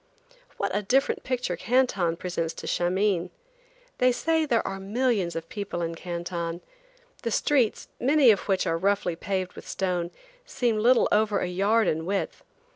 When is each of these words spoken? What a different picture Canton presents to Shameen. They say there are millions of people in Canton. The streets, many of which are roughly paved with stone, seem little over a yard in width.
What 0.57 0.75
a 0.75 0.81
different 0.81 1.23
picture 1.23 1.55
Canton 1.55 2.15
presents 2.15 2.55
to 2.55 2.65
Shameen. 2.65 3.29
They 3.99 4.11
say 4.11 4.47
there 4.47 4.65
are 4.67 4.79
millions 4.79 5.35
of 5.35 5.47
people 5.47 5.83
in 5.83 5.93
Canton. 5.93 6.61
The 7.21 7.29
streets, 7.29 7.87
many 7.99 8.31
of 8.31 8.47
which 8.47 8.65
are 8.65 8.79
roughly 8.79 9.15
paved 9.15 9.53
with 9.53 9.67
stone, 9.67 10.09
seem 10.43 10.79
little 10.79 11.07
over 11.11 11.37
a 11.39 11.47
yard 11.47 11.85
in 11.87 12.07
width. 12.07 12.43